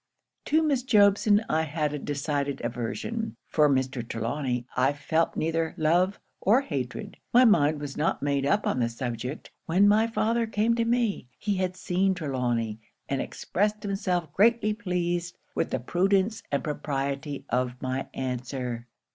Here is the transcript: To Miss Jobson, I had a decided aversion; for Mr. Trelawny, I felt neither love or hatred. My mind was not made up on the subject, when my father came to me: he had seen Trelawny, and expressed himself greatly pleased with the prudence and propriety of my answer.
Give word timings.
To 0.45 0.63
Miss 0.63 0.81
Jobson, 0.81 1.45
I 1.47 1.61
had 1.61 1.93
a 1.93 1.99
decided 1.99 2.59
aversion; 2.65 3.35
for 3.45 3.69
Mr. 3.69 4.01
Trelawny, 4.01 4.65
I 4.75 4.93
felt 4.93 5.37
neither 5.37 5.75
love 5.77 6.19
or 6.39 6.61
hatred. 6.61 7.17
My 7.31 7.45
mind 7.45 7.79
was 7.79 7.95
not 7.95 8.23
made 8.23 8.43
up 8.43 8.65
on 8.65 8.79
the 8.79 8.89
subject, 8.89 9.51
when 9.67 9.87
my 9.87 10.07
father 10.07 10.47
came 10.47 10.73
to 10.73 10.85
me: 10.85 11.27
he 11.37 11.57
had 11.57 11.77
seen 11.77 12.15
Trelawny, 12.15 12.79
and 13.07 13.21
expressed 13.21 13.83
himself 13.83 14.33
greatly 14.33 14.73
pleased 14.73 15.37
with 15.53 15.69
the 15.69 15.79
prudence 15.79 16.41
and 16.51 16.63
propriety 16.63 17.45
of 17.49 17.79
my 17.79 18.07
answer. 18.15 18.87